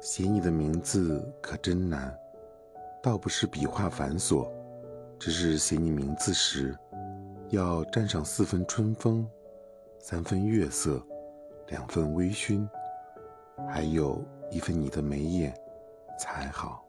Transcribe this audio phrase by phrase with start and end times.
[0.00, 2.16] 写你的名字可真难，
[3.02, 4.48] 倒不是笔画繁琐，
[5.18, 6.76] 只是写你名字时，
[7.48, 9.26] 要沾上四分春风，
[9.98, 11.02] 三分月色，
[11.68, 12.68] 两分微醺，
[13.68, 15.54] 还有一份你的眉眼
[16.18, 16.84] 才好。